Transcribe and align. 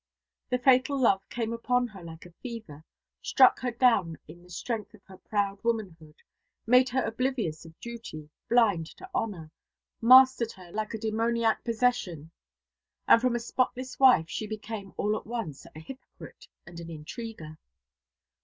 The 0.49 0.57
fatal 0.57 0.99
love 0.99 1.21
came 1.29 1.53
upon 1.53 1.85
her 1.89 2.03
like 2.03 2.25
a 2.25 2.31
fever, 2.41 2.83
struck 3.21 3.59
her 3.59 3.69
down 3.69 4.17
in 4.27 4.41
the 4.41 4.49
strength 4.49 4.95
of 4.95 5.03
her 5.03 5.17
proud 5.19 5.63
womanhood, 5.63 6.23
made 6.65 6.89
her 6.89 7.03
oblivious 7.03 7.65
of 7.65 7.79
duty, 7.79 8.31
blind 8.49 8.87
to 8.97 9.07
honour, 9.13 9.51
mastered 10.01 10.53
her 10.53 10.71
like 10.71 10.95
a 10.95 10.97
demoniac 10.97 11.63
possession, 11.63 12.31
and 13.07 13.21
from 13.21 13.35
a 13.35 13.39
spotless 13.39 13.99
wife 13.99 14.27
she 14.27 14.47
became 14.47 14.91
all 14.97 15.15
at 15.15 15.27
once 15.27 15.67
a 15.75 15.79
hypocrite 15.79 16.47
and 16.65 16.79
an 16.79 16.89
intriguer. 16.89 17.59